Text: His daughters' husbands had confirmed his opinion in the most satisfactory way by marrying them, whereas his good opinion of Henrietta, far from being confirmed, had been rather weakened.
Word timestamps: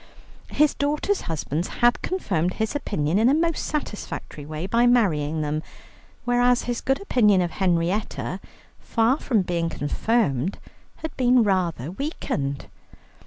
His 0.49 0.73
daughters' 0.73 1.21
husbands 1.29 1.67
had 1.67 2.01
confirmed 2.01 2.55
his 2.55 2.73
opinion 2.75 3.19
in 3.19 3.27
the 3.27 3.35
most 3.35 3.63
satisfactory 3.63 4.47
way 4.47 4.65
by 4.65 4.87
marrying 4.87 5.41
them, 5.41 5.61
whereas 6.25 6.63
his 6.63 6.81
good 6.81 6.99
opinion 6.99 7.39
of 7.39 7.51
Henrietta, 7.51 8.39
far 8.79 9.17
from 9.19 9.43
being 9.43 9.69
confirmed, 9.69 10.57
had 11.03 11.15
been 11.17 11.43
rather 11.43 11.91
weakened. 11.91 12.65